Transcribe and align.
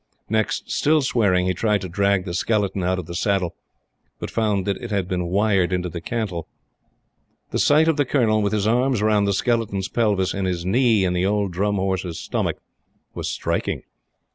Next, 0.31 0.71
still 0.71 1.03
swearing, 1.03 1.45
he 1.45 1.53
tried 1.53 1.81
to 1.81 1.87
drag 1.87 2.25
the 2.25 2.33
skeleton 2.33 2.83
out 2.83 2.97
of 2.97 3.05
the 3.05 3.13
saddle, 3.13 3.53
but 4.17 4.31
found 4.31 4.65
that 4.65 4.77
it 4.81 4.89
had 4.89 5.07
been 5.07 5.27
wired 5.27 5.71
into 5.71 5.89
the 5.89 6.01
cantle. 6.01 6.47
The 7.51 7.59
sight 7.59 7.87
of 7.87 7.97
the 7.97 8.05
Colonel, 8.05 8.41
with 8.41 8.51
his 8.51 8.65
arms 8.65 9.03
round 9.03 9.27
the 9.27 9.31
skeleton's 9.33 9.89
pelvis 9.89 10.33
and 10.33 10.47
his 10.47 10.65
knee 10.65 11.05
in 11.05 11.13
the 11.13 11.27
old 11.27 11.53
Drum 11.53 11.75
Horse's 11.75 12.17
stomach, 12.19 12.57
was 13.13 13.29
striking. 13.29 13.83